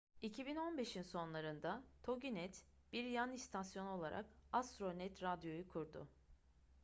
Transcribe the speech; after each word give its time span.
2015'in 0.23 1.03
sonlarında 1.03 1.83
toginet 2.03 2.63
bir 2.93 3.05
yan 3.05 3.31
istasyon 3.31 3.87
olarak 3.87 4.25
astronet 4.51 5.23
radio'yu 5.23 5.67
kurdu 5.67 6.07